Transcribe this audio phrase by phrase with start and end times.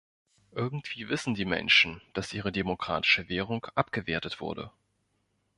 [0.55, 4.71] Irgendwie wissen die Menschen, dass ihre demokratische Währung abgewertet wurde.